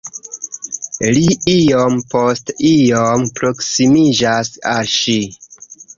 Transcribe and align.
Li 1.17 1.35
iom 1.55 1.99
post 2.13 2.49
iom 2.71 3.27
proksimiĝas 3.41 4.51
al 4.73 4.95
ŝi. 4.99 5.19